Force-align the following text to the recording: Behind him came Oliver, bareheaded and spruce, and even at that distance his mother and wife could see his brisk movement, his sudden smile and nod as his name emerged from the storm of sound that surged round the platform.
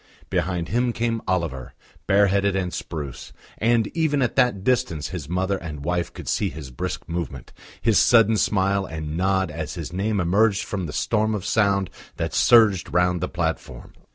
Behind 0.31 0.69
him 0.69 0.93
came 0.93 1.21
Oliver, 1.27 1.75
bareheaded 2.07 2.55
and 2.55 2.73
spruce, 2.73 3.31
and 3.59 3.85
even 3.95 4.23
at 4.23 4.35
that 4.35 4.63
distance 4.63 5.09
his 5.09 5.29
mother 5.29 5.57
and 5.59 5.85
wife 5.85 6.11
could 6.11 6.27
see 6.27 6.49
his 6.49 6.71
brisk 6.71 7.07
movement, 7.07 7.53
his 7.79 7.99
sudden 7.99 8.35
smile 8.37 8.83
and 8.87 9.15
nod 9.15 9.51
as 9.51 9.75
his 9.75 9.93
name 9.93 10.19
emerged 10.19 10.63
from 10.63 10.87
the 10.87 10.91
storm 10.91 11.35
of 11.35 11.45
sound 11.45 11.91
that 12.17 12.33
surged 12.33 12.91
round 12.91 13.21
the 13.21 13.29
platform. 13.29 13.93